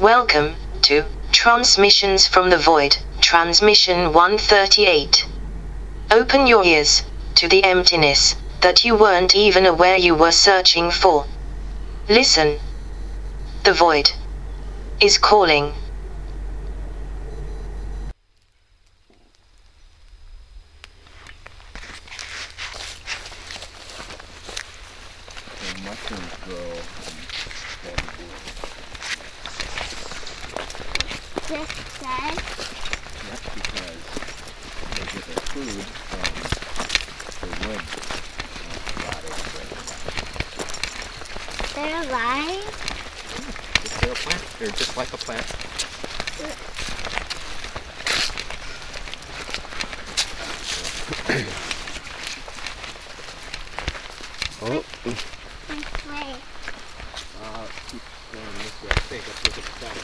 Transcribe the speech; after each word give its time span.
Welcome 0.00 0.56
to 0.82 1.06
Transmissions 1.32 2.26
from 2.26 2.50
the 2.50 2.58
Void, 2.58 2.98
Transmission 3.22 4.12
138. 4.12 5.26
Open 6.10 6.46
your 6.46 6.62
ears 6.64 7.02
to 7.36 7.48
the 7.48 7.64
emptiness 7.64 8.36
that 8.60 8.84
you 8.84 8.94
weren't 8.94 9.34
even 9.34 9.64
aware 9.64 9.96
you 9.96 10.14
were 10.14 10.32
searching 10.32 10.90
for. 10.90 11.24
Listen. 12.10 12.58
The 13.64 13.72
void 13.72 14.10
is 15.00 15.16
calling. 15.16 15.72
The 25.60 25.80
mushrooms 25.84 26.34
grow 26.44 26.56
in 26.56 27.16
Bamboo. 27.82 28.36
This 31.48 31.68
says 31.68 32.38
That's 33.22 33.48
because 33.54 34.02
they 34.90 35.04
get 35.12 35.22
their 35.26 35.42
food 35.46 35.84
from 36.10 36.26
the 37.40 37.50
wood 37.68 37.82
uh, 38.58 39.06
rotted 39.06 39.36
they're 41.76 42.02
alive. 42.02 42.66
Just 43.80 43.94
they're 44.00 44.10
a 44.10 44.14
plant. 44.16 44.42
They're 44.58 44.70
just 44.70 44.96
like 44.96 45.12
a 45.12 45.18
plant. 45.18 45.46
Oh, 54.62 54.84
This 55.04 55.24
way. 56.08 56.34
uh, 57.42 57.66
keep 57.90 58.02
going 58.32 58.54
this 58.58 58.82
way. 58.82 58.90
I 58.90 59.00
think 59.08 59.24
that's 59.24 59.42
what 59.42 59.58
it's 59.58 59.74
done. 59.80 59.98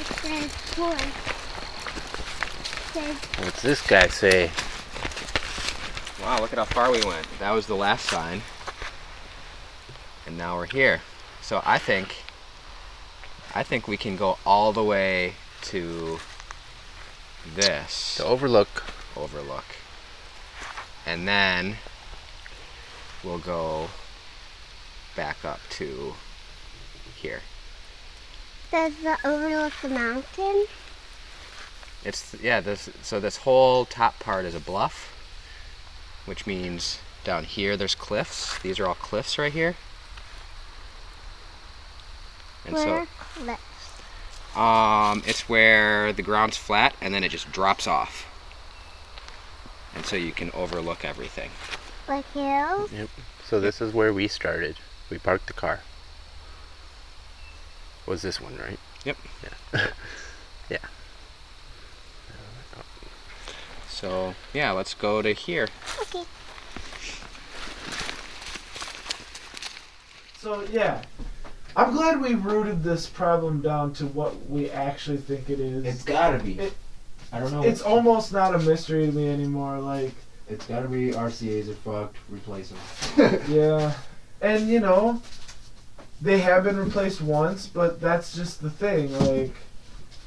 It 0.00 0.06
says 0.22 0.50
four. 0.74 0.92
It 0.94 0.98
says 2.92 3.44
What's 3.44 3.62
this 3.62 3.86
guy 3.86 4.06
say? 4.08 4.50
Wow, 6.22 6.40
look 6.40 6.52
at 6.52 6.58
how 6.58 6.64
far 6.64 6.90
we 6.90 7.00
went. 7.04 7.26
That 7.38 7.52
was 7.52 7.66
the 7.66 7.76
last 7.76 8.06
sign. 8.06 8.42
And 10.26 10.36
now 10.36 10.56
we're 10.56 10.66
here. 10.66 11.00
So 11.42 11.62
I 11.64 11.78
think 11.78 12.16
I 13.54 13.62
think 13.62 13.88
we 13.88 13.96
can 13.96 14.16
go 14.16 14.36
all 14.44 14.72
the 14.72 14.82
way 14.84 15.34
to 15.62 16.18
this 17.54 18.16
To 18.16 18.24
overlook. 18.24 18.84
overlook. 19.16 19.64
And 21.08 21.26
then 21.26 21.76
we'll 23.24 23.38
go 23.38 23.88
back 25.16 25.42
up 25.42 25.60
to 25.70 26.12
here. 27.16 27.40
does 28.70 28.92
the 29.02 29.16
overlook 29.24 29.72
of 29.82 29.88
the 29.88 29.88
mountain. 29.88 30.66
It's 32.04 32.36
yeah, 32.42 32.60
this 32.60 32.90
so 33.00 33.20
this 33.20 33.38
whole 33.38 33.86
top 33.86 34.20
part 34.20 34.44
is 34.44 34.54
a 34.54 34.60
bluff, 34.60 35.16
which 36.26 36.46
means 36.46 36.98
down 37.24 37.44
here 37.44 37.74
there's 37.74 37.94
cliffs. 37.94 38.58
These 38.58 38.78
are 38.78 38.86
all 38.86 38.94
cliffs 38.94 39.38
right 39.38 39.50
here. 39.50 39.76
And 42.66 42.74
Where? 42.74 43.06
So 44.54 44.60
um 44.60 45.22
it's 45.26 45.48
where 45.48 46.12
the 46.12 46.22
ground's 46.22 46.58
flat 46.58 46.94
and 47.00 47.14
then 47.14 47.24
it 47.24 47.30
just 47.30 47.50
drops 47.50 47.86
off. 47.86 48.27
And 49.94 50.04
so 50.06 50.16
you 50.16 50.32
can 50.32 50.50
overlook 50.52 51.04
everything. 51.04 51.50
like 52.06 52.30
hills. 52.32 52.92
Yep. 52.92 53.08
So 53.44 53.60
this 53.60 53.80
is 53.80 53.92
where 53.92 54.12
we 54.12 54.28
started. 54.28 54.76
We 55.10 55.18
parked 55.18 55.46
the 55.46 55.52
car. 55.54 55.80
Was 58.06 58.22
this 58.22 58.40
one 58.40 58.56
right? 58.56 58.78
Yep. 59.04 59.16
Yeah. 59.42 59.86
yeah. 60.70 60.78
So 63.88 64.34
yeah, 64.54 64.70
let's 64.72 64.94
go 64.94 65.22
to 65.22 65.32
here. 65.32 65.68
Okay. 66.02 66.24
So 70.38 70.62
yeah, 70.70 71.02
I'm 71.76 71.92
glad 71.92 72.20
we 72.20 72.34
rooted 72.34 72.82
this 72.84 73.08
problem 73.08 73.60
down 73.60 73.92
to 73.94 74.06
what 74.06 74.48
we 74.48 74.70
actually 74.70 75.16
think 75.18 75.50
it 75.50 75.58
is. 75.60 75.84
It's 75.84 76.04
gotta 76.04 76.38
be. 76.38 76.58
It- 76.58 76.74
I 77.32 77.40
don't 77.40 77.52
know. 77.52 77.62
It's 77.62 77.82
almost 77.82 78.32
not 78.32 78.54
a 78.54 78.58
mystery 78.58 79.06
to 79.06 79.12
me 79.12 79.28
anymore. 79.28 79.78
Like, 79.80 80.12
It's 80.48 80.66
gotta 80.66 80.88
be 80.88 81.10
RCA's 81.10 81.68
are 81.68 81.74
fucked. 81.74 82.16
Replace 82.30 82.70
them. 83.16 83.40
yeah, 83.48 83.92
and 84.40 84.68
you 84.68 84.80
know, 84.80 85.20
they 86.20 86.38
have 86.38 86.64
been 86.64 86.76
replaced 86.78 87.20
once, 87.20 87.66
but 87.66 88.00
that's 88.00 88.34
just 88.34 88.62
the 88.62 88.70
thing. 88.70 89.12
Like, 89.20 89.54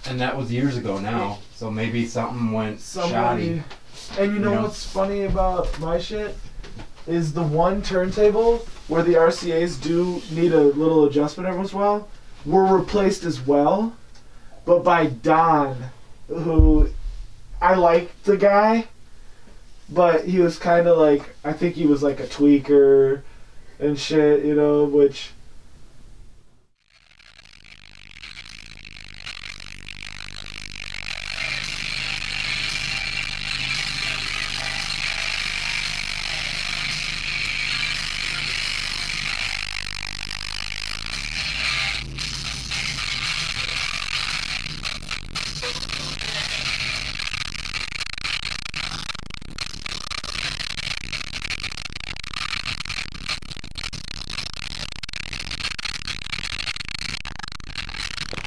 And 0.08 0.20
that 0.22 0.38
was 0.38 0.52
years 0.52 0.78
ago 0.78 1.00
now. 1.00 1.40
So 1.56 1.70
maybe 1.72 2.06
something 2.08 2.52
went 2.52 2.80
somebody, 2.80 3.64
shoddy. 4.08 4.22
and 4.24 4.34
you 4.34 4.40
know 4.40 4.54
Yeah. 4.54 4.62
what's 4.64 4.86
funny 4.86 5.24
about 5.24 5.78
my 5.80 6.00
shit 6.00 6.36
is 7.08 7.34
the 7.34 7.44
one 7.44 7.82
turntable 7.82 8.60
where 8.88 9.02
the 9.04 9.14
RCA's 9.16 9.78
do 9.78 10.22
need 10.32 10.54
a 10.54 10.60
little 10.62 11.06
adjustment 11.06 11.48
every 11.48 11.60
once 11.60 11.72
in 11.72 11.78
a 11.78 11.82
while 11.82 12.08
were 12.46 12.66
replaced 12.78 13.24
as 13.24 13.42
well, 13.46 13.94
but 14.66 14.84
by 14.84 15.08
Don, 15.08 15.76
who 16.32 16.90
I 17.62 17.76
liked 17.76 18.24
the 18.24 18.38
guy, 18.38 18.88
but 19.90 20.26
he 20.26 20.40
was 20.40 20.58
kind 20.58 20.88
of 20.88 20.98
like 20.98 21.36
I 21.44 21.54
think 21.54 21.76
he 21.76 21.86
was 21.86 22.02
like 22.02 22.20
a 22.20 22.28
tweaker 22.28 23.22
and 23.80 24.00
shit, 24.00 24.46
you 24.46 24.56
know, 24.56 24.86
which. 24.86 25.32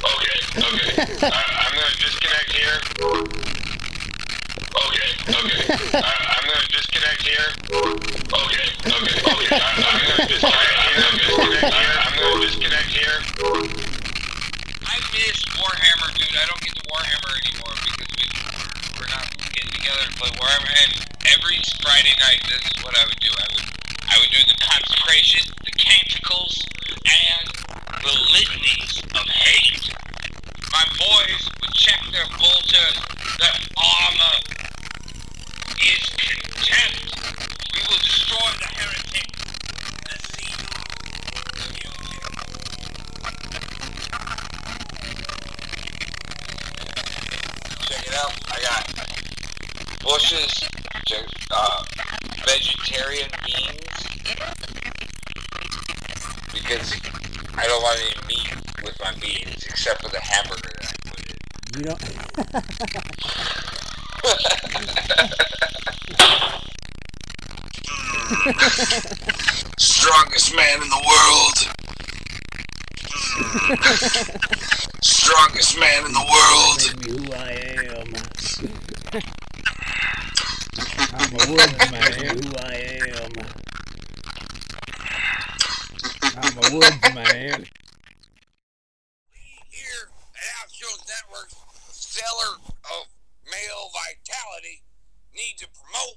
Okay, 0.05 0.39
okay. 0.57 1.27
I, 1.27 1.43
I'm 1.61 1.75
gonna 1.75 1.97
disconnect 1.99 2.53
here. 2.53 2.79
Okay, 4.87 5.84
I, 5.95 6.03
I'm 6.03 6.43
gonna 6.43 6.67
disconnect 6.75 7.23
here. 7.23 7.55
Okay, 7.71 8.67
okay, 8.83 9.15
okay. 9.15 9.61
I'm 9.63 10.03
gonna 10.03 10.27
disconnect 10.27 10.75
here. 10.91 11.07
Disconnect 11.23 11.71
here. 11.71 11.95
I'm 12.03 12.15
gonna 12.19 12.43
disconnect 12.43 12.91
here. 12.91 13.19
I 14.83 14.97
miss 15.15 15.39
Warhammer, 15.55 16.11
dude. 16.19 16.35
I 16.35 16.45
don't 16.51 16.63
get 16.67 16.75
to 16.75 16.85
Warhammer 16.91 17.33
anymore 17.47 17.75
because 17.79 18.11
we 18.19 18.27
we're 18.99 19.07
not 19.15 19.27
getting 19.55 19.71
together 19.71 20.03
to 20.11 20.13
play 20.19 20.31
Warhammer. 20.35 20.73
And 20.83 20.93
every 21.39 21.63
Friday 21.79 22.15
night, 22.19 22.43
this 22.51 22.65
is 22.75 22.83
what 22.83 22.99
I 22.99 23.07
would 23.07 23.21
do. 23.21 23.31
I 23.31 23.47
would 23.55 23.63
I 24.11 24.19
would 24.19 24.31
do 24.35 24.43
the 24.51 24.59
consecration, 24.59 25.47
the 25.65 25.71
canticles, 25.79 26.67
and 27.07 27.47
the 28.03 28.15
litanies 28.35 28.99
of 29.15 29.27
hate. 29.31 29.95
My 30.73 30.85
boys 30.99 31.51
would 31.63 31.75
check 31.75 32.03
their 32.11 32.27
bolters. 32.35 32.99
Their 33.39 33.55
armor 33.79 34.43
is 35.81 36.05
contempt. 36.17 37.15
We 37.75 37.81
will 37.89 37.99
destroy 37.99 38.51
the 38.61 38.69
heretic. 38.75 39.27
The 40.05 40.17
zeal. 40.31 40.65
Check 47.87 48.03
it 48.07 48.15
out. 48.15 48.33
I 48.51 48.59
got 48.63 48.83
Bush's 50.01 50.69
uh, 51.51 51.85
vegetarian 52.47 53.31
beans 53.45 53.81
because 56.53 56.93
I 57.57 57.67
don't 57.67 57.83
want 57.83 57.99
any 58.01 58.15
meat 58.35 58.55
with 58.83 58.99
my 59.01 59.13
beans 59.21 59.65
except 59.65 60.03
for 60.03 60.11
the 60.11 60.21
hamburger 60.21 60.71
that 60.81 60.93
I 60.93 60.97
put 61.09 61.21
in. 61.31 61.37
You 61.77 61.85
don't. 61.85 62.01
Strongest 69.79 70.55
man 70.57 70.83
in 70.83 70.89
the 70.89 71.03
world. 71.09 71.75
Strongest 75.03 75.79
man 75.79 76.05
in 76.07 76.13
the 76.13 76.25
world. 76.33 76.83
Who 77.07 77.33
I 77.33 77.51
am. 77.91 78.15
I'm 81.13 81.33
a 81.33 81.37
woodsman. 81.53 82.13
Who 82.29 82.49
I 82.59 82.75
am. 83.13 83.33
I'm 86.37 86.55
a 86.59 86.61
woodsman. 86.77 87.67
pillar 92.25 92.57
of 92.97 93.07
male 93.45 93.91
vitality 93.93 94.83
need 95.35 95.57
to 95.59 95.67
promote 95.69 96.17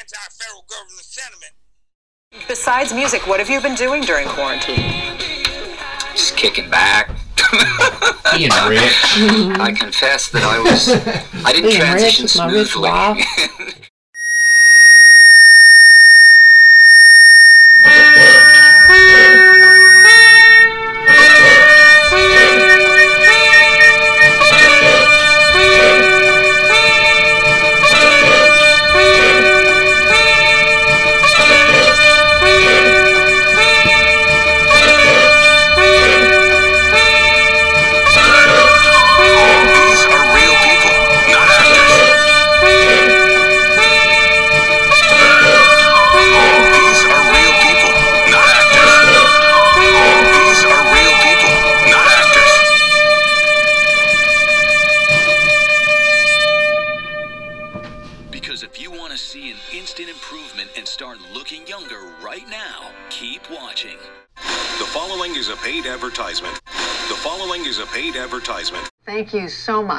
anti-federal 0.00 0.64
government 0.68 1.06
sentiment. 1.06 1.52
Besides 2.48 2.92
music, 2.92 3.26
what 3.26 3.38
have 3.38 3.48
you 3.48 3.60
been 3.60 3.76
doing 3.76 4.02
during 4.02 4.26
quarantine? 4.26 5.18
Just 6.12 6.36
kicking 6.36 6.68
back. 6.68 7.08
Being 8.36 8.50
rich. 8.68 8.92
I 9.60 9.72
confess 9.78 10.30
that 10.30 10.42
I 10.42 10.58
was. 10.58 10.88
I 11.44 11.52
didn't 11.52 11.70
Being 11.70 11.80
transition 11.80 12.26
smoothly. 12.26 12.90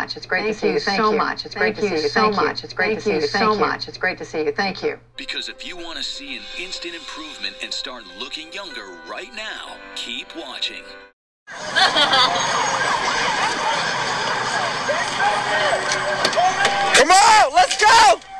much. 0.05 0.17
It's 0.17 0.25
great 0.25 0.43
Thank 0.43 0.53
to 0.53 0.59
see 0.59 0.67
you. 0.67 0.73
you. 0.73 0.79
so 0.79 1.11
you. 1.11 1.17
much. 1.17 1.45
It's 1.45 1.55
Thank 1.55 1.75
great 1.75 1.83
you. 1.83 1.89
to 1.89 1.97
see 1.97 2.03
you 2.03 2.09
so 2.09 2.31
much. 2.31 2.63
It's 2.63 2.73
great 2.73 2.87
Thank 2.87 2.99
to 2.99 3.05
see 3.05 3.15
you 3.15 3.21
so 3.21 3.55
much. 3.55 3.87
It's 3.87 3.97
great 3.97 4.17
to 4.19 4.25
see 4.25 4.43
you. 4.43 4.51
Thank 4.51 4.83
you. 4.83 4.99
Because 5.17 5.49
if 5.49 5.65
you 5.65 5.75
want 5.77 5.97
to 5.97 6.03
see 6.03 6.37
an 6.37 6.43
instant 6.59 6.93
improvement 6.95 7.55
and 7.63 7.73
start 7.73 8.03
looking 8.19 8.53
younger 8.53 8.87
right 9.09 9.33
now, 9.35 9.77
keep 9.95 10.35
watching. 10.35 10.83
Come 16.95 17.11
on, 17.11 17.53
let's 17.53 17.81
go! 17.81 18.34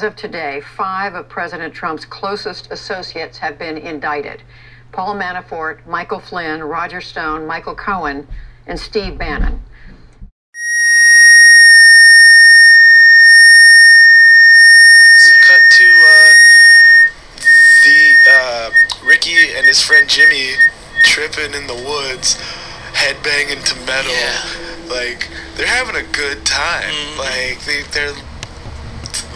As 0.00 0.04
of 0.04 0.16
today, 0.16 0.62
five 0.62 1.14
of 1.14 1.28
President 1.28 1.74
Trump's 1.74 2.06
closest 2.06 2.72
associates 2.72 3.36
have 3.36 3.58
been 3.58 3.76
indicted 3.76 4.42
Paul 4.92 5.14
Manafort, 5.14 5.86
Michael 5.86 6.20
Flynn, 6.20 6.62
Roger 6.62 7.02
Stone, 7.02 7.46
Michael 7.46 7.74
Cohen, 7.74 8.26
and 8.66 8.80
Steve 8.80 9.18
Bannon. 9.18 9.60
We 15.02 15.08
cut 15.42 15.60
to 15.68 15.84
uh, 15.84 16.32
the 17.84 18.14
uh, 18.32 18.70
Ricky 19.04 19.52
and 19.54 19.66
his 19.66 19.82
friend 19.82 20.08
Jimmy 20.08 20.54
tripping 21.04 21.52
in 21.52 21.66
the 21.66 21.74
woods, 21.74 22.36
headbanging 22.94 23.62
to 23.68 23.74
metal. 23.84 24.12
Yeah. 24.12 24.40
Like, 24.88 25.28
they're 25.56 25.66
having 25.66 25.96
a 25.96 26.10
good 26.12 26.46
time. 26.46 26.88
Mm-hmm. 26.88 27.18
Like, 27.18 27.60
they, 27.66 27.82
they're 27.92 28.16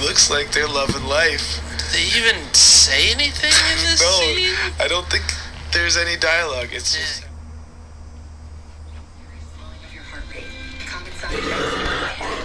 looks 0.04 0.30
like 0.30 0.52
they're 0.52 0.68
loving 0.68 1.04
life. 1.04 1.60
Do 1.78 1.96
They 1.96 2.18
even 2.18 2.36
say 2.52 3.10
anything 3.10 3.50
in 3.72 3.78
this 3.84 4.00
no, 4.04 4.10
scene? 4.10 4.54
I 4.78 4.86
don't 4.86 5.06
think 5.06 5.24
there's 5.72 5.96
any 5.96 6.16
dialogue. 6.16 6.68
It's 6.72 6.94
just 6.94 7.26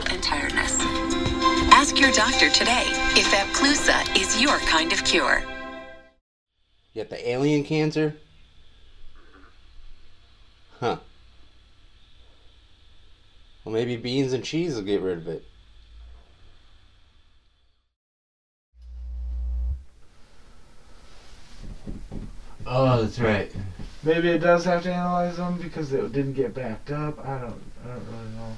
and 0.09 0.23
tiredness. 0.23 0.77
Ask 1.71 1.99
your 1.99 2.11
doctor 2.11 2.49
today 2.49 2.85
if 3.15 3.29
Epclusa 3.31 4.19
is 4.19 4.41
your 4.41 4.57
kind 4.59 4.93
of 4.93 5.03
cure. 5.03 5.43
You 6.93 7.03
got 7.03 7.09
the 7.09 7.29
alien 7.29 7.63
cancer? 7.63 8.15
Huh. 10.79 10.97
Well, 13.63 13.73
maybe 13.73 13.97
beans 13.97 14.33
and 14.33 14.43
cheese 14.43 14.75
will 14.75 14.83
get 14.83 15.01
rid 15.01 15.17
of 15.17 15.27
it. 15.27 15.43
Oh, 22.71 23.01
that's 23.01 23.19
right. 23.19 23.51
Maybe 24.03 24.29
it 24.29 24.37
does 24.39 24.63
have 24.65 24.83
to 24.83 24.93
analyze 24.93 25.37
them 25.37 25.57
because 25.57 25.91
it 25.91 26.11
didn't 26.13 26.33
get 26.33 26.53
backed 26.53 26.91
up. 26.91 27.19
I 27.27 27.39
don't. 27.39 27.61
I 27.83 27.87
don't 27.87 28.05
really 28.05 28.35
know. 28.37 28.55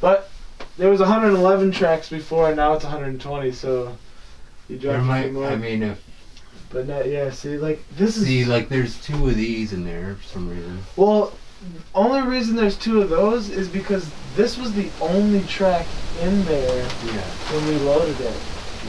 But 0.00 0.28
there 0.76 0.90
was 0.90 0.98
111 1.00 1.70
tracks 1.70 2.08
before, 2.10 2.48
and 2.48 2.56
now 2.56 2.72
it's 2.74 2.84
120. 2.84 3.52
So 3.52 3.96
you 4.68 4.78
There 4.78 5.00
might, 5.00 5.32
more. 5.32 5.46
I 5.46 5.56
mean, 5.56 5.82
if 5.84 6.02
but 6.70 6.88
not, 6.88 7.08
yeah. 7.08 7.30
See, 7.30 7.56
like 7.56 7.82
this 7.96 8.16
is 8.16 8.26
see, 8.26 8.44
like, 8.44 8.68
there's 8.68 9.00
two 9.04 9.28
of 9.28 9.36
these 9.36 9.72
in 9.72 9.84
there 9.84 10.16
for 10.16 10.24
some 10.24 10.50
reason. 10.50 10.78
well. 10.96 11.32
Only 11.94 12.20
reason 12.20 12.56
there's 12.56 12.76
two 12.76 13.00
of 13.00 13.08
those 13.08 13.48
is 13.48 13.68
because 13.68 14.10
this 14.36 14.58
was 14.58 14.74
the 14.74 14.90
only 15.00 15.40
track 15.44 15.86
in 16.20 16.44
there 16.44 16.82
Yeah, 17.06 17.22
when 17.54 17.66
we 17.66 17.76
loaded 17.76 18.20
it. 18.20 18.36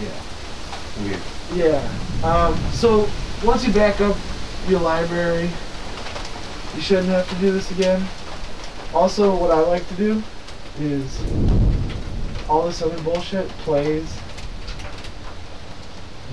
yeah. 0.02 1.04
Weird. 1.06 1.22
Yeah. 1.54 2.28
Um, 2.28 2.54
so 2.74 3.08
once 3.46 3.66
you 3.66 3.72
back 3.72 4.02
up 4.02 4.18
your 4.68 4.80
library, 4.80 5.50
you 6.76 6.82
shouldn't 6.82 7.08
have 7.10 7.30
to 7.30 7.36
do 7.36 7.52
this 7.52 7.72
again. 7.72 8.06
Also, 8.94 9.36
what 9.36 9.52
I 9.52 9.60
like 9.60 9.88
to 9.90 9.94
do 9.96 10.24
is 10.80 11.22
all 12.50 12.66
this 12.66 12.82
other 12.82 13.02
bullshit 13.04 13.48
plays. 13.60 14.18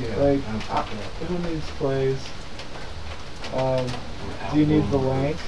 Yeah. 0.00 0.16
Like, 0.16 0.48
I'm 0.48 0.60
I, 0.70 0.82
who 1.26 1.38
needs 1.50 1.66
plays? 1.72 2.28
Um, 3.54 3.86
do 4.52 4.58
you 4.58 4.66
need 4.66 4.90
the 4.90 4.96
length? 4.96 5.42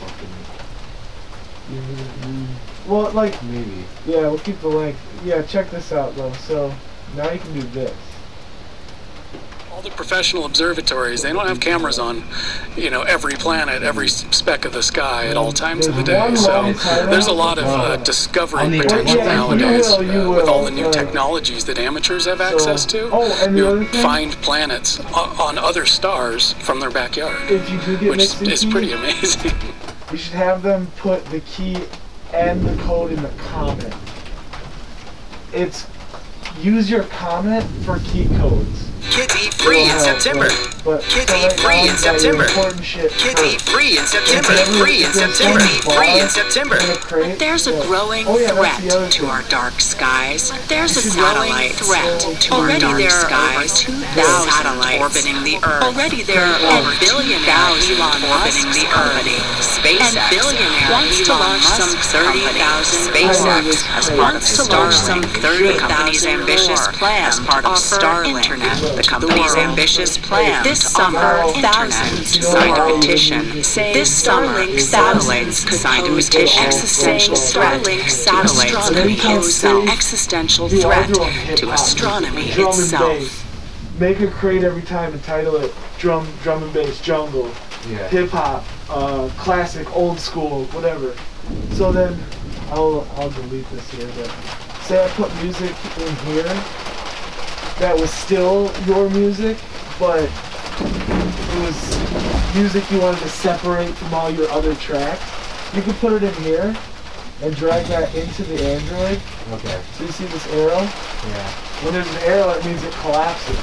You 1.71 1.81
need, 1.81 2.49
well, 2.87 3.11
like, 3.13 3.43
Maybe. 3.45 3.85
yeah, 4.07 4.21
we'll 4.21 4.39
keep 4.39 4.61
the 4.61 4.69
length. 4.69 5.01
Yeah, 5.25 5.41
check 5.43 5.71
this 5.71 5.93
out 5.93 6.15
though. 6.17 6.33
So 6.35 6.75
now 7.17 7.31
you 7.31 7.39
can 7.39 7.55
do 7.55 7.63
this. 7.69 7.97
All 9.75 9.83
the 9.83 9.91
professional 9.91 10.45
observatories, 10.45 11.23
they 11.23 11.33
don't 11.33 11.49
have 11.49 11.59
cameras 11.59 11.99
on, 11.99 12.23
you 12.77 12.91
know, 12.91 13.03
every 13.03 13.33
planet, 13.33 13.83
every 13.83 14.07
speck 14.07 14.65
of 14.65 14.73
the 14.73 14.85
sky 14.85 15.27
at 15.27 15.37
all 15.37 15.51
times 15.51 15.89
of 15.89 15.97
the 15.97 16.05
day. 16.05 16.33
So 16.37 16.73
there's 17.07 17.27
a 17.27 17.33
lot 17.33 17.59
of 17.59 17.65
uh, 17.65 17.97
discovery 17.97 18.79
potential 18.79 19.17
nowadays 19.17 19.91
uh, 19.91 19.99
with 20.33 20.47
all 20.47 20.65
the 20.65 20.71
new 20.71 20.93
technologies 20.93 21.65
that 21.65 21.77
amateurs 21.81 22.27
have 22.27 22.41
access 22.41 22.87
to. 22.87 23.11
Oh, 23.13 23.37
and 23.45 23.57
the 23.57 23.59
You 23.59 23.85
find 24.01 24.31
planets 24.43 25.01
on 25.13 25.59
other 25.59 25.87
stars 25.87 26.53
from 26.53 26.79
their 26.79 26.93
backyard, 26.93 27.51
if 27.51 27.69
you 27.69 27.81
do 27.81 27.99
get 27.99 28.11
which 28.11 28.43
is 28.43 28.65
pretty 28.65 28.93
amazing. 28.93 29.51
You 30.13 30.19
should 30.19 30.35
have 30.35 30.63
them 30.63 30.87
put 30.99 31.25
the 31.25 31.41
key 31.41 31.77
and 32.33 32.63
the 32.63 32.81
code 32.85 33.11
in 33.11 33.21
the 33.21 33.33
comment. 33.49 33.93
It's 35.53 35.89
use 36.61 36.89
your 36.89 37.03
comment 37.05 37.65
for 37.85 37.99
key 37.99 38.29
codes. 38.37 38.94
Eat 39.15 39.53
free 39.61 39.85
in 39.85 39.99
September. 40.01 40.49
But, 40.83 41.01
but 41.01 41.03
Kids 41.05 41.31
so 41.31 41.49
free 41.61 41.85
in 41.85 41.93
you've 41.93 42.05
got 42.05 42.21
your 42.25 42.41
September. 42.41 42.45
important 42.45 42.85
shit 42.85 43.13
Kids 43.13 43.41
eat 43.45 43.61
free 43.61 43.97
in 43.99 44.05
September. 44.07 44.53
Free 44.81 45.05
in 45.05 45.13
September. 45.13 45.61
free 45.93 46.21
in 46.21 46.29
September. 46.29 46.77
in 46.81 46.91
a 46.91 46.97
crate, 46.97 47.39
There's 47.39 47.67
a 47.69 47.77
growing 47.85 48.25
threat 48.25 48.81
to 49.13 49.27
our 49.27 49.43
dark 49.53 49.81
skies. 49.81 50.53
There's 50.69 50.97
a 50.97 51.05
growing 51.13 51.73
threat 51.77 52.21
to 52.21 52.55
our 52.57 52.79
dark 52.81 53.01
skies. 53.13 53.77
2,000 53.81 54.51
satellites 54.51 55.01
orbiting 55.01 55.41
the 55.45 55.57
Earth. 55.61 55.85
Already 55.85 56.23
there 56.25 56.45
are 56.45 56.61
over 56.81 56.93
billionaires 57.01 57.85
Elon 57.89 58.25
orbiting 58.25 58.73
the. 58.73 58.85
Earth. 58.89 59.25
SpaceX 59.61 60.91
wants 60.91 61.21
to 61.25 61.33
launch 61.33 61.65
some 61.65 61.93
30,000 61.93 63.13
company. 63.13 63.29
SpaceX 63.29 63.65
SpaceX 63.65 63.85
as 63.97 64.09
part 64.11 64.35
of 64.37 64.41
wants 64.41 64.57
to 64.57 64.63
launch 64.73 64.95
some 64.97 65.23
30,000 65.23 66.31
ambitious 66.41 66.81
more 66.89 66.93
plan 66.97 67.29
as 67.29 67.41
part 67.41 67.65
of 67.65 67.77
Starlink. 67.77 68.45
Internet. 68.45 68.94
The 68.95 69.03
The 69.03 69.09
company's 69.09 69.55
world. 69.55 69.71
ambitious 69.71 70.17
plan 70.19 70.63
This 70.63 70.79
to 70.81 70.89
summer, 70.89 71.19
offer 71.19 71.61
thousands 71.61 72.47
signed 72.47 72.79
a 72.79 72.95
petition 72.95 73.49
This 73.51 74.23
summer, 74.23 74.47
Starlink 74.55 74.79
satellites 74.79 75.65
could 75.65 75.79
signed 75.81 76.07
a 76.07 76.15
petition 76.15 76.71
saying 76.71 77.19
existential 77.19 77.35
Starlink 77.35 78.09
satellites 78.09 78.89
could 78.91 79.19
pose 79.19 79.65
an 79.65 79.89
existential 79.89 80.69
threat 80.69 81.11
audio 81.11 81.23
on 81.25 81.33
hip 81.33 81.57
to 81.57 81.73
astronomy 81.73 82.45
itself. 82.51 83.99
Make 83.99 84.21
a 84.21 84.29
crate 84.29 84.63
every 84.63 84.83
time 84.83 85.13
and 85.13 85.23
title 85.25 85.57
it 85.57 85.75
drum 85.99 86.29
drum 86.45 86.63
and 86.63 86.73
bass 86.73 87.01
jungle. 87.01 87.51
Yeah. 87.89 88.09
Hip 88.11 88.31
hop, 88.31 88.65
uh, 88.91 89.29
classic, 89.37 89.93
old 89.97 90.21
school, 90.21 90.67
whatever. 90.67 91.17
So 91.73 91.91
then 91.91 92.17
I'll 92.71 93.09
I'll 93.17 93.31
delete 93.31 93.69
this 93.71 93.91
here, 93.91 94.09
but 94.17 94.31
say 94.83 95.05
I 95.05 95.09
put 95.09 95.35
music 95.43 95.75
in 95.99 96.15
here 96.27 96.94
that 97.79 97.97
was 97.99 98.11
still 98.11 98.73
your 98.87 99.09
music, 99.11 99.57
but 99.99 100.23
it 100.23 101.61
was 101.63 102.55
music 102.55 102.89
you 102.91 103.01
wanted 103.01 103.21
to 103.21 103.29
separate 103.29 103.91
from 103.95 104.15
all 104.15 104.31
your 104.31 104.49
other 104.51 104.75
tracks. 104.77 105.23
You 105.75 105.83
could 105.83 105.97
put 105.97 106.13
it 106.13 106.23
in 106.23 106.35
here 106.43 106.77
and 107.43 107.55
drag 107.57 107.87
that 107.87 108.15
into 108.15 108.45
the 108.45 108.63
Android. 108.65 109.21
Okay. 109.53 109.81
So 109.95 110.05
you 110.05 110.13
see 110.13 110.25
this 110.27 110.47
arrow? 110.53 110.81
Yeah. 110.81 111.51
When 111.83 111.93
there's 111.95 112.09
an 112.09 112.23
arrow, 112.23 112.51
it 112.51 112.65
means 112.65 112.83
it 112.85 112.93
collapses. 112.95 113.59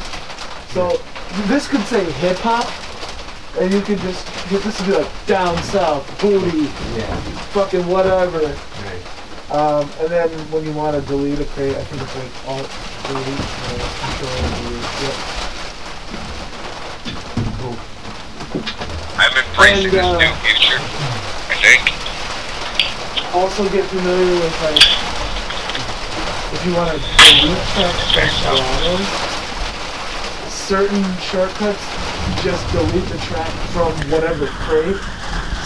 So 0.74 1.02
this 1.48 1.68
could 1.68 1.82
say 1.86 2.04
hip 2.14 2.38
hop, 2.40 2.68
and 3.62 3.74
you 3.74 3.82
could 3.82 4.00
just 4.00 4.28
this 4.50 4.80
would 4.82 4.88
be 4.88 4.94
like 4.98 5.26
down 5.26 5.58
south, 5.64 6.04
booty, 6.22 6.64
Yeah. 6.98 7.16
fucking 7.54 7.88
whatever. 7.88 8.40
Right. 8.40 9.52
Um, 9.52 9.90
and 10.00 10.10
then 10.10 10.30
when 10.52 10.64
you 10.66 10.72
want 10.74 10.96
to 11.02 11.02
delete 11.10 11.40
a 11.40 11.46
crate, 11.46 11.76
I 11.76 11.84
think 11.86 12.02
it's 12.02 12.16
like 12.16 12.48
alt 12.48 12.70
delete, 13.12 13.28
uh. 13.28 13.76
Yep. 15.02 15.16
I'm 19.20 19.34
embracing 19.36 19.92
And, 19.92 20.06
uh, 20.06 20.16
this 20.16 20.24
new 20.24 20.34
future. 20.48 20.80
I 20.80 21.56
think. 21.60 21.84
Also 23.36 23.68
get 23.70 23.86
familiar 23.90 24.36
with 24.40 24.56
like 24.64 24.80
if 26.54 26.66
you 26.66 26.74
want 26.76 26.92
to 26.92 26.98
delete 27.18 27.64
tracks 28.12 28.38
from 28.44 28.60
certain 30.50 31.04
shortcuts 31.20 31.84
just 32.44 32.64
delete 32.72 33.06
the 33.10 33.18
track 33.20 33.52
from 33.72 33.92
whatever 34.10 34.48
crate. 34.66 34.98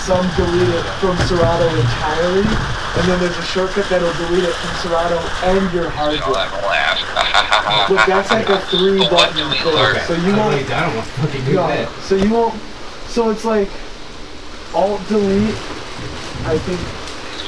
Some 0.03 0.27
delete 0.35 0.69
it 0.69 0.83
from 0.99 1.17
Serato 1.25 1.67
entirely, 1.69 2.43
and 2.97 3.07
then 3.09 3.19
there's 3.19 3.37
a 3.37 3.43
shortcut 3.43 3.87
that'll 3.89 4.13
delete 4.13 4.43
it 4.45 4.53
from 4.55 4.75
Serato 4.79 5.17
and 5.43 5.73
your 5.73 5.89
hard 5.89 6.17
drive. 6.17 6.23
I'll 6.27 6.33
drive. 6.33 6.49
have 6.51 6.63
a 6.63 6.67
laugh. 6.67 7.89
But 7.89 8.05
that's 8.07 8.31
like 8.31 8.49
a 8.49 8.59
three 8.67 8.99
but 8.99 9.11
button 9.11 9.35
do 9.37 9.49
we 9.49 9.55
thing. 9.57 10.03
So 10.07 10.13
you 10.15 10.31
I 10.33 10.37
won't 10.37 10.55
really- 10.55 10.73
I 10.73 10.79
don't 10.85 10.95
want 10.95 11.07
to 11.07 11.13
fucking 11.13 11.45
do 11.45 11.53
no, 11.53 11.67
that. 11.67 11.89
so 12.03 12.15
you 12.15 12.29
won't 12.31 12.53
so 13.07 13.29
it's 13.29 13.45
like 13.45 13.69
alt 14.73 15.01
delete 15.07 15.55
I 16.45 16.57
think 16.59 16.79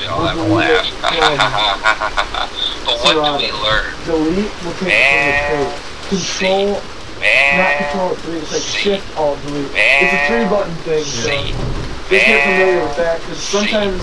I'll 0.10 0.26
have 0.26 0.38
a 0.38 0.42
will 0.42 0.50
delete 0.50 0.70
laugh. 0.70 0.88
it 0.88 1.02
but 2.86 2.96
what 3.04 3.40
do 3.40 3.46
we 3.46 3.52
learn? 3.52 3.86
delete 4.06 4.52
will 4.64 4.74
take 4.80 4.94
it 4.94 5.48
from 5.48 5.64
the 5.64 5.70
crate. 5.72 6.10
Control 6.10 6.68
not 6.72 7.20
Man, 7.20 7.90
control 7.90 8.16
three. 8.16 8.38
it's 8.40 8.52
like 8.54 8.62
shift 8.62 9.18
alt 9.18 9.40
delete. 9.46 9.72
It's 9.74 10.14
a 10.14 10.28
three 10.28 10.46
button 10.50 10.76
thing, 10.86 11.04
so 11.04 11.30
just 11.32 12.10
get 12.10 12.44
familiar 12.44 12.84
with 12.84 12.96
that 12.98 13.20
because 13.22 13.40
sometimes 13.40 14.02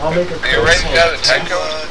I'll 0.00 0.14
make 0.14 0.30
a 0.30 0.36
are 0.40 0.48
you 0.48 0.60
crate 0.64 0.64
uh, 0.64 0.64
writing 0.64 0.92
down 0.96 1.12
the 1.12 1.20
code, 1.20 1.24
time 1.24 1.44
code? 1.46 1.88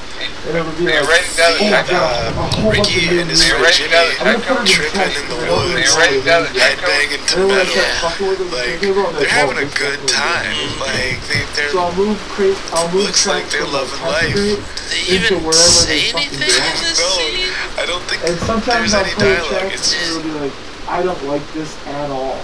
and 0.49 0.55
it'll 0.57 0.73
be 0.73 0.87
Are 0.89 0.97
you 0.97 1.05
writing 1.07 1.35
down 1.37 1.53
the 1.53 1.63
time 1.69 1.85
code? 1.85 2.33
a 2.37 2.47
whole 2.49 2.73
bunch 2.73 2.95
of 2.97 3.03
Ricky 3.03 3.05
new 3.05 3.21
and 3.21 3.29
his 3.29 3.41
Are 3.41 3.47
you 3.47 3.55
friend 3.61 3.91
down 3.91 4.07
the 4.09 4.17
Jimmy 4.17 4.25
I'm 4.25 4.41
time 4.41 4.41
gonna 4.41 4.65
put 4.65 4.65
code? 4.65 4.67
it 4.69 4.93
in 4.93 4.99
tripping 4.99 5.13
in 5.13 5.25
the 5.29 5.37
so 5.37 5.45
it'll 5.45 5.61
be 5.61 5.85
woods, 5.85 5.93
Are 5.93 6.09
you 6.09 6.21
down 6.25 6.41
the 6.43 6.53
time 6.57 6.77
headbanging 6.77 7.21
to 7.29 7.37
And 7.37 7.39
then 7.39 7.47
when 7.47 7.59
I 7.59 7.65
start 7.69 7.89
metal. 7.89 8.09
fucking 8.09 8.27
with 8.27 8.39
them, 8.39 8.49
Like 8.49 8.79
they're 8.81 9.29
having 9.29 9.57
a 9.61 9.67
"Oh, 9.69 9.77
good 9.77 9.99
time. 10.09 10.57
Like 10.81 11.21
they, 11.29 11.41
they're 11.53 11.69
So 11.69 11.79
I'll 11.79 11.95
move 11.95 12.17
crate. 12.33 12.57
I'll 12.73 12.89
move 12.89 13.05
looks 13.05 13.27
like 13.27 13.45
they're 13.49 13.67
loving 13.69 14.01
life. 14.01 14.33
crate 14.33 14.61
They 14.89 15.01
even 15.13 15.37
say 15.53 16.09
they 16.09 16.17
anything 16.17 16.49
in 16.49 16.77
this 16.81 16.97
scene? 16.97 17.53
I 17.77 17.85
don't 17.85 18.01
think 18.09 18.23
And 18.25 18.37
sometimes 18.41 18.91
there's 18.91 18.93
I'll 18.97 19.05
any 19.05 19.15
dialogue. 19.21 19.71
It's 19.71 19.93
and 19.93 20.01
it'll 20.09 20.23
be 20.25 20.33
like, 20.49 20.53
I 20.89 21.03
don't 21.03 21.21
like 21.29 21.45
this 21.53 21.71
at 21.85 22.09
all. 22.09 22.41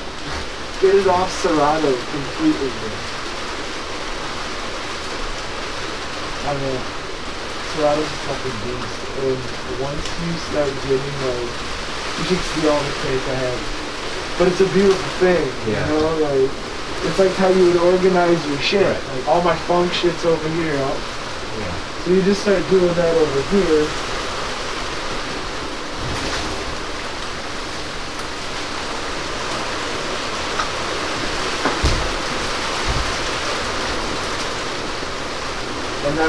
Get 0.81 0.93
it 0.95 1.07
off 1.07 1.31
Serato 1.41 1.89
completely. 2.13 2.69
I 6.45 6.53
mean, 6.61 6.79
Serato's 7.73 8.05
a 8.05 8.19
fucking 8.29 8.57
beast. 8.63 8.95
And 9.25 9.39
once 9.81 10.03
you 10.21 10.31
start 10.51 10.69
getting 10.85 11.15
like, 11.25 11.49
you 12.19 12.23
should 12.29 12.43
see 12.53 12.63
all 12.69 12.79
the 12.79 12.93
crates 13.01 13.27
I 13.27 13.37
have. 13.49 13.59
But 14.37 14.47
it's 14.51 14.61
a 14.61 14.69
beautiful 14.75 15.11
thing, 15.23 15.47
Yeah. 15.67 15.79
you 15.89 15.99
know, 15.99 16.15
like, 16.21 16.51
it's 17.07 17.19
like 17.19 17.33
how 17.39 17.47
you 17.49 17.65
would 17.71 17.81
organize 17.93 18.39
your 18.47 18.59
shit. 18.59 18.85
Like, 18.85 19.27
all 19.27 19.41
my 19.41 19.55
funk 19.67 19.91
shit's 19.93 20.25
over 20.25 20.49
here. 20.49 20.75
I'll- 20.83 21.13
So 22.05 22.11
you 22.11 22.21
just 22.21 22.41
start 22.45 22.61
doing 22.69 22.93
that 22.93 23.15
over 23.17 23.41
here. 23.49 23.87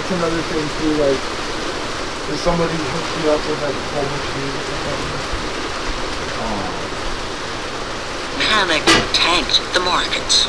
That's 0.06 0.22
another 0.22 0.42
thing 0.54 0.62
too, 0.78 0.94
like, 1.02 1.18
if 2.30 2.38
somebody 2.38 2.78
hooks 2.78 3.10
you 3.18 3.26
up 3.26 3.42
with 3.42 3.58
like 3.58 3.74
a 3.74 3.86
whole 3.90 4.06
bunch 4.06 4.22
of 4.22 4.38
music 4.38 4.62
or 4.62 4.78
something, 4.86 5.18
oh. 6.46 6.62
Panic 8.38 8.86
tanked 9.10 9.58
the 9.74 9.82
markets. 9.82 10.46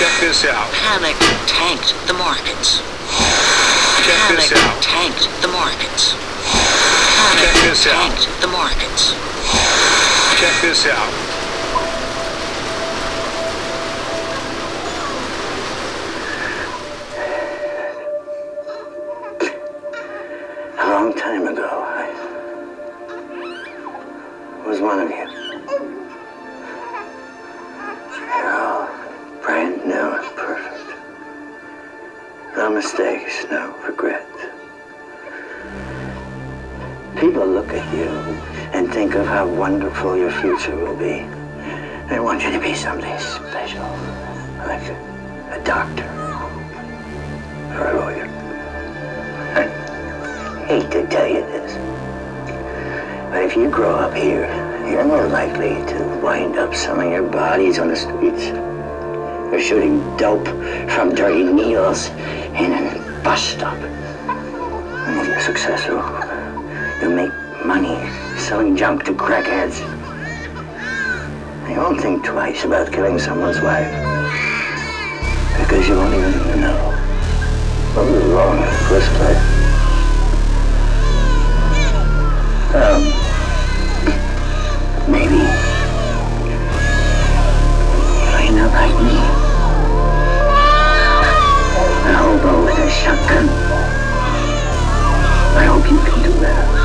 Check 0.00 0.16
this 0.24 0.48
out. 0.48 0.64
Panic 0.72 1.20
tanked 1.44 1.92
the 2.08 2.16
markets. 2.16 2.80
Check 4.00 4.16
Panic 4.32 4.48
this 4.48 4.64
out. 4.64 4.80
tanked 4.80 5.28
the 5.44 5.52
markets. 5.52 6.16
Check 7.36 7.52
Panic 7.52 7.68
this 7.68 7.84
out. 7.84 8.16
tanked 8.16 8.24
the 8.40 8.48
markets. 8.48 9.12
Check 10.40 10.56
this 10.64 10.88
out. 10.88 11.31
Long 21.12 21.20
time 21.20 21.46
ago, 21.46 21.68
I 21.68 22.08
was 24.66 24.80
one 24.80 24.98
of 25.00 25.10
you. 25.10 25.28
You're 28.36 28.54
all 28.54 28.88
brand 29.42 29.84
new 29.84 29.92
and 29.92 30.36
perfect. 30.36 30.96
No 32.56 32.70
mistakes, 32.70 33.44
no 33.50 33.76
regrets. 33.86 34.26
People 37.20 37.46
look 37.46 37.72
at 37.72 37.94
you 37.94 38.08
and 38.72 38.90
think 38.92 39.14
of 39.14 39.26
how 39.26 39.46
wonderful 39.46 40.16
your 40.16 40.30
future 40.30 40.76
will 40.76 40.96
be. 40.96 41.26
They 42.08 42.20
want 42.20 42.42
you 42.42 42.50
to 42.52 42.58
be 42.60 42.74
something 42.74 43.18
special, 43.18 43.84
like 44.66 44.82
a, 44.88 44.96
a 45.52 45.64
doctor 45.64 46.08
or 47.76 47.86
a 47.88 47.96
lawyer. 48.00 48.21
Hate 50.80 50.90
to 50.90 51.06
tell 51.08 51.28
you 51.28 51.42
this, 51.52 51.74
but 53.30 53.44
if 53.44 53.54
you 53.54 53.68
grow 53.68 53.94
up 53.94 54.14
here, 54.14 54.46
you're 54.90 55.04
more 55.04 55.26
likely 55.26 55.74
to 55.92 56.20
wind 56.22 56.56
up 56.56 56.74
selling 56.74 57.12
your 57.12 57.28
bodies 57.28 57.78
on 57.78 57.88
the 57.88 57.96
streets 57.96 58.46
or 59.52 59.60
shooting 59.60 60.00
dope 60.16 60.46
from 60.88 61.14
dirty 61.14 61.44
needles 61.44 62.08
in 62.56 62.72
a 62.72 63.20
bus 63.22 63.42
stop. 63.42 63.76
And 63.76 65.20
if 65.20 65.26
you're 65.26 65.40
successful, 65.42 66.00
you 67.02 67.14
make 67.14 67.32
money 67.66 67.98
selling 68.38 68.74
junk 68.74 69.04
to 69.04 69.12
crackheads. 69.12 69.76
You 71.68 71.76
won't 71.76 72.00
think 72.00 72.24
twice 72.24 72.64
about 72.64 72.90
killing 72.90 73.18
someone's 73.18 73.60
wife 73.60 73.92
because 75.60 75.86
you 75.86 75.96
won't 75.96 76.14
even 76.14 76.60
know 76.62 76.78
what 77.92 78.10
was 78.10 78.24
wrong 78.32 78.56
in 78.56 78.64
the 78.64 78.78
first 78.88 79.10
place. 79.18 79.81
Um, 82.74 83.02
maybe 85.12 85.36
you're 88.40 88.56
not 88.56 88.72
like 88.72 88.96
me. 89.02 89.12
A 92.08 92.14
hobo 92.16 92.64
with 92.64 92.78
a 92.78 92.90
shotgun. 92.90 93.46
I 95.54 95.64
hope 95.66 95.90
you 95.90 95.98
can 95.98 96.22
do 96.22 96.32
that. 96.40 96.81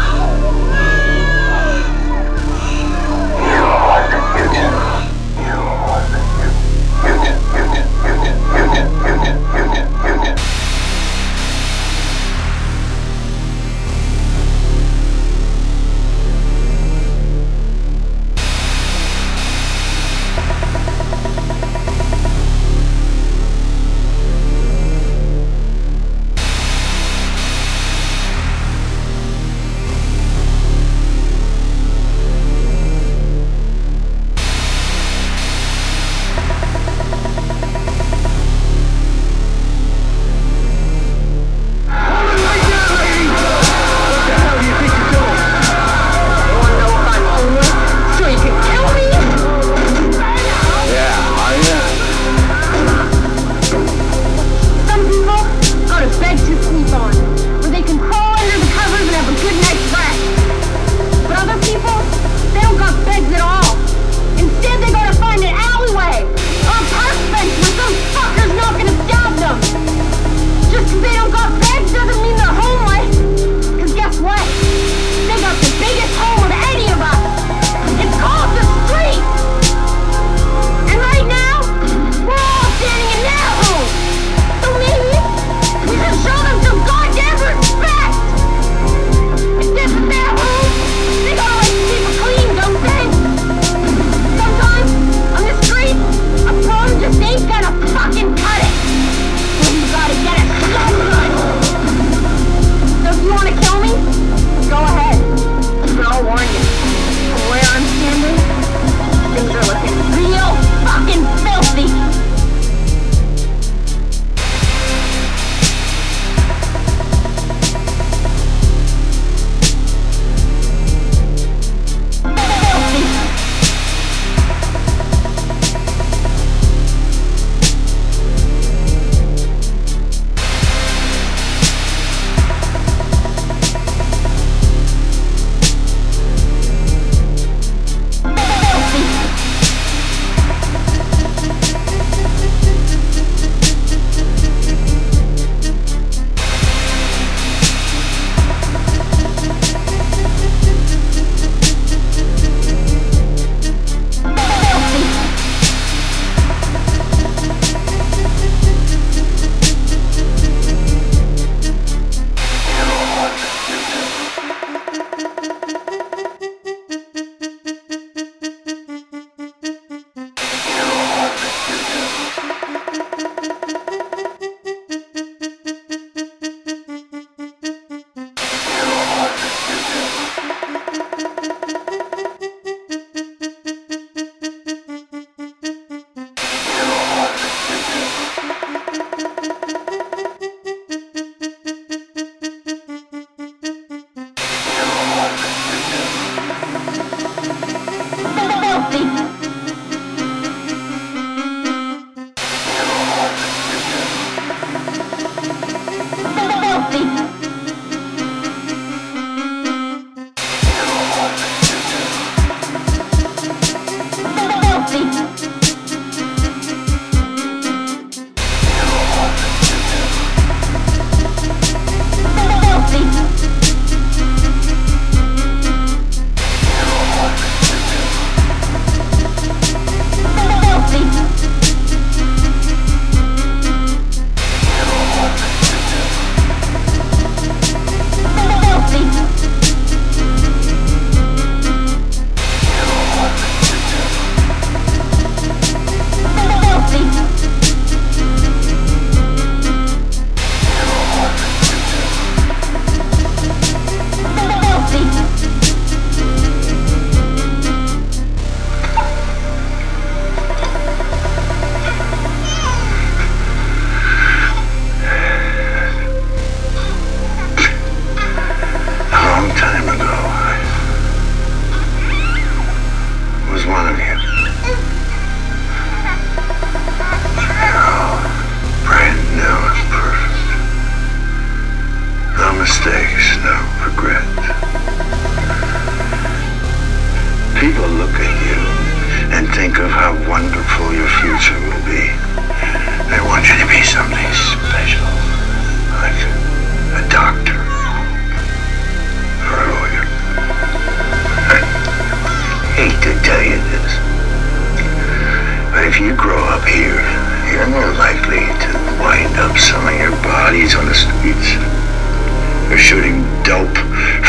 Or 312.77 312.79
shooting 312.79 313.25
dope 313.41 313.77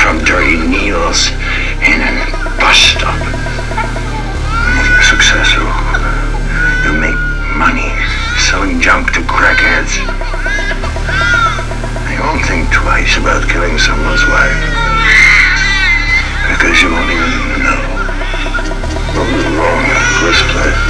from 0.00 0.24
dirty 0.24 0.56
needles 0.56 1.28
in 1.84 2.00
a 2.00 2.12
bus 2.56 2.96
stop. 2.96 3.20
If 4.80 4.84
you're 4.88 5.04
successful, 5.04 5.68
you 6.84 6.96
make 6.96 7.20
money 7.60 7.92
selling 8.40 8.80
junk 8.80 9.12
to 9.12 9.20
crackheads. 9.28 10.00
You 12.08 12.20
won't 12.24 12.44
think 12.46 12.72
twice 12.72 13.18
about 13.18 13.44
killing 13.50 13.76
someone's 13.76 14.24
wife 14.32 14.56
because 16.48 16.80
you 16.80 16.88
won't 16.88 17.10
even 17.12 17.68
know 17.68 17.82
what 19.12 19.28
was 19.28 19.44
wrong 19.60 19.82
in 19.84 19.92
the 19.92 20.08
first 20.24 20.42
place. 20.56 20.80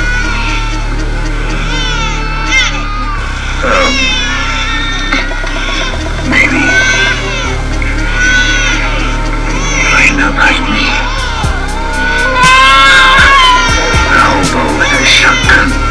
Um, 3.67 4.08
hobo 15.09 15.79
with 15.81 15.88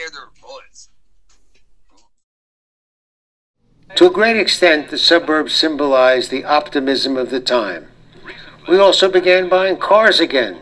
scared 0.00 0.12
there 0.12 0.22
were 0.22 0.32
bullets. 0.40 0.88
To 3.96 4.06
a 4.06 4.10
great 4.10 4.36
extent, 4.36 4.90
the 4.90 4.98
suburbs 4.98 5.54
symbolize 5.54 6.28
the 6.28 6.44
optimism 6.44 7.16
of 7.16 7.30
the 7.30 7.40
time. 7.40 7.88
We 8.68 8.78
also 8.78 9.10
began 9.10 9.48
buying 9.48 9.76
cars 9.76 10.20
again. 10.20 10.60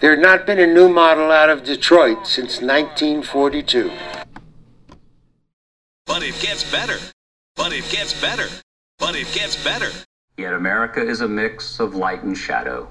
There 0.00 0.10
had 0.10 0.20
not 0.20 0.44
been 0.44 0.58
a 0.58 0.66
new 0.66 0.88
model 0.88 1.30
out 1.30 1.48
of 1.48 1.64
Detroit 1.64 2.26
since 2.26 2.60
1942. 2.60 3.90
But 6.06 6.22
it 6.22 6.38
gets 6.40 6.70
better. 6.70 6.98
But 7.56 7.72
it 7.72 7.88
gets 7.90 8.20
better. 8.20 8.48
But 8.98 9.14
it 9.14 9.32
gets 9.32 9.62
better. 9.62 9.90
Yet 10.36 10.52
America 10.52 11.00
is 11.00 11.20
a 11.20 11.28
mix 11.28 11.78
of 11.78 11.94
light 11.94 12.24
and 12.24 12.36
shadow. 12.36 12.88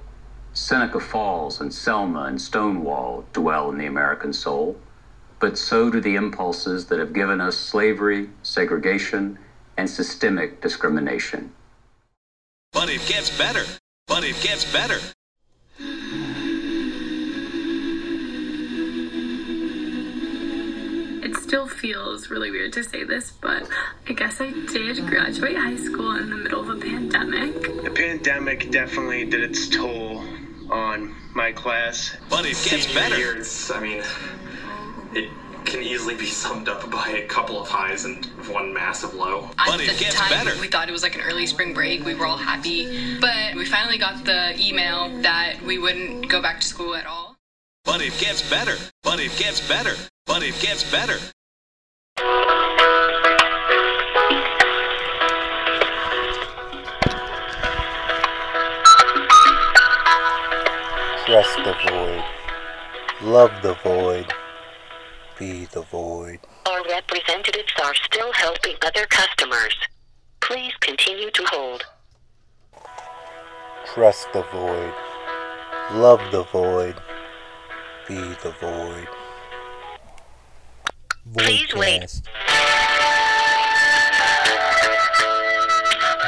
Seneca 0.54 1.00
Falls 1.00 1.60
and 1.60 1.74
Selma 1.74 2.24
and 2.24 2.42
Stonewall 2.42 3.26
dwell 3.34 3.70
in 3.72 3.78
the 3.78 3.88
American 3.88 4.32
soul, 4.32 4.78
but 5.44 5.58
so 5.58 5.90
do 5.90 6.00
the 6.00 6.16
impulses 6.16 6.86
that 6.86 7.00
have 7.00 7.12
given 7.12 7.42
us 7.42 7.58
slavery, 7.58 8.30
segregation, 8.44 9.38
and 9.76 9.90
systemic 9.90 10.62
discrimination. 10.62 11.52
But 12.72 12.88
it 12.88 13.06
gets 13.08 13.38
better. 13.38 13.66
But 14.08 14.24
it 14.24 14.40
gets 14.42 14.64
better. 14.72 15.00
It 21.28 21.36
still 21.36 21.68
feels 21.68 22.30
really 22.30 22.50
weird 22.50 22.72
to 22.72 22.84
say 22.86 23.04
this, 23.04 23.32
but 23.32 23.68
I 24.08 24.14
guess 24.14 24.40
I 24.40 24.50
did 24.50 25.06
graduate 25.06 25.58
high 25.58 25.76
school 25.76 26.16
in 26.16 26.30
the 26.30 26.38
middle 26.38 26.62
of 26.62 26.70
a 26.70 26.80
pandemic. 26.80 27.84
The 27.84 27.92
pandemic 27.92 28.72
definitely 28.72 29.26
did 29.26 29.44
its 29.44 29.68
toll 29.68 30.24
on 30.72 31.14
my 31.36 31.52
class. 31.52 32.16
But 32.30 32.46
it 32.46 32.58
gets 32.64 32.94
better. 32.94 33.18
Years, 33.18 33.72
I 33.72 33.80
mean, 33.82 33.98
it 33.98 34.06
can 35.66 35.82
easily 35.82 36.16
be 36.16 36.26
summed 36.26 36.70
up 36.70 36.90
by 36.92 37.10
a 37.10 37.28
couple 37.28 37.60
of 37.62 37.68
highs 37.68 38.06
and 38.06 38.26
one 38.52 38.74
massive 38.74 39.14
low. 39.14 39.50
At 39.58 39.78
the 39.78 39.88
time, 40.12 40.60
we 40.60 40.68
thought 40.68 40.90
it 40.90 40.92
was 40.92 41.04
like 41.04 41.16
an 41.16 41.22
early 41.22 41.46
spring 41.46 41.74
break. 41.74 42.04
We 42.06 42.16
were 42.16 42.26
all 42.26 42.38
happy, 42.38 43.20
but 43.20 43.56
we 43.56 43.66
finally 43.66 43.98
got 43.98 44.26
the 44.26 44.54
email 44.60 45.10
that 45.22 45.62
we 45.66 45.78
wouldn't 45.78 46.30
go 46.30 46.42
back 46.42 46.60
to 46.60 46.68
school 46.68 46.96
at 46.96 47.06
all. 47.06 47.36
But 47.86 48.02
it 48.02 48.18
gets 48.20 48.48
better. 48.50 48.76
But 49.04 49.20
it 49.20 49.36
gets 49.38 49.66
better. 49.68 49.96
But 50.26 50.44
it 50.44 50.60
gets 50.62 50.90
better. 50.90 51.18
Trust 61.26 61.58
the 61.64 61.76
void. 61.88 62.24
Love 63.22 63.52
the 63.62 63.76
void. 63.84 64.34
Be 65.40 65.66
the 65.66 65.82
void. 65.82 66.40
Our 66.68 66.84
representatives 66.84 67.74
are 67.84 67.96
still 67.96 68.32
helping 68.34 68.76
other 68.86 69.06
customers. 69.08 69.76
Please 70.42 70.74
continue 70.80 71.32
to 71.32 71.44
hold. 71.48 71.84
Trust 73.94 74.32
the 74.34 74.44
void. 74.44 74.94
Love 75.94 76.22
the 76.32 76.44
void. 76.44 76.96
Be 78.08 78.16
the 78.16 78.54
void. 78.62 79.08
Please 81.36 81.74
wait. 81.74 82.02
Voidcast. 82.02 82.22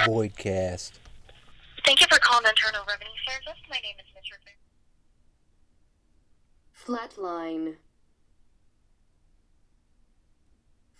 Voidcast. 0.07 0.91
Thank 1.85 2.01
you 2.01 2.07
for 2.09 2.19
calling 2.19 2.45
Internal 2.47 2.83
Revenue 2.87 3.07
Service. 3.27 3.61
My 3.69 3.77
name 3.83 3.95
is 3.99 4.05
Mitchell. 4.15 4.35
Flatline. 6.85 7.75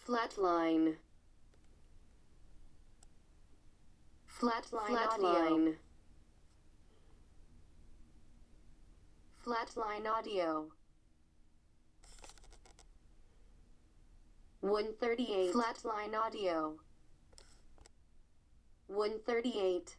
Flatline. 0.06 0.98
Flatline. 4.40 4.88
Flatline. 4.88 5.76
Flatline 9.44 10.06
audio. 10.06 10.72
138. 14.62 15.54
Flatline 15.54 16.14
audio. 16.14 16.80
138. 18.88 19.98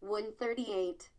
138. 0.00 1.10